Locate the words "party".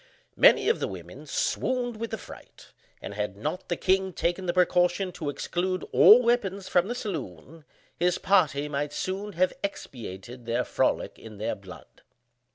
8.17-8.67